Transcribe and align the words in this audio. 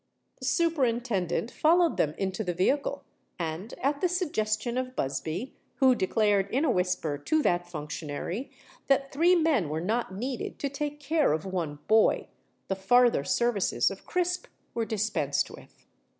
The 0.39 0.45
Superintendent 0.47 1.51
followed 1.51 1.97
them 1.97 2.15
into 2.17 2.43
the 2.43 2.55
vehicle; 2.55 3.03
and, 3.37 3.71
at 3.83 4.01
the 4.01 4.09
suggestion 4.09 4.75
of 4.75 4.95
Busby, 4.95 5.53
who 5.75 5.93
declared 5.93 6.49
in 6.49 6.65
a 6.65 6.71
whisper 6.71 7.19
to 7.19 7.43
that 7.43 7.67
functionary 7.69 8.49
that 8.87 9.11
three 9.11 9.35
men 9.35 9.69
were 9.69 9.79
not 9.79 10.11
needed 10.11 10.57
to 10.57 10.69
take 10.69 10.99
care 10.99 11.33
of 11.33 11.45
one 11.45 11.77
boy, 11.87 12.29
the 12.67 12.75
farther 12.75 13.23
services 13.23 13.91
of 13.91 14.07
Crisp 14.07 14.47
were 14.73 14.85
dispensed 14.85 15.51
with. 15.51 15.85